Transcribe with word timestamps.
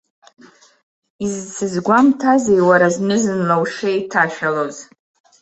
Изсызгәамҭазеи 1.25 2.61
уара 2.67 2.87
зны-зынла 2.95 3.55
ушеиҭашәалоз. 3.63 4.75